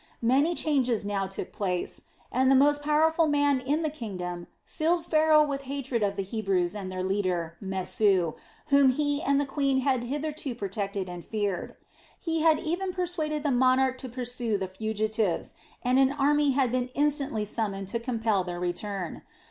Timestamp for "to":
13.99-14.09, 17.89-17.99